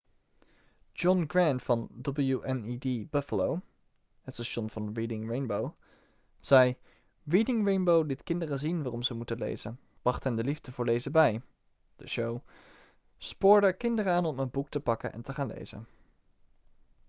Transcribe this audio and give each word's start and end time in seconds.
john 0.99 1.27
grant 1.31 1.61
van 1.61 1.83
wned 2.07 3.11
buffalo 3.15 3.61
het 4.21 4.33
station 4.35 4.69
van 4.69 4.93
reading 4.93 5.27
rainbow 5.29 5.69
zei: 6.39 6.75
'reading 7.27 7.65
rainbow 7.65 8.05
liet 8.07 8.23
kinderen 8.23 8.59
zien 8.59 8.81
waarom 8.81 9.03
ze 9.03 9.13
moeten 9.13 9.37
lezen... 9.37 9.79
bracht 10.01 10.23
hen 10.23 10.35
de 10.35 10.43
liefde 10.43 10.71
voor 10.71 10.85
lezen 10.85 11.11
bij- 11.11 11.41
[de 11.97 12.07
show] 12.07 12.39
spoorde 13.17 13.73
kinderen 13.73 14.13
aan 14.13 14.25
om 14.25 14.39
een 14.39 14.49
boek 14.51 14.69
te 14.69 14.79
pakken 14.79 15.13
en 15.13 15.21
te 15.21 15.33
gaan 15.33 15.47
lezen.' 15.47 15.87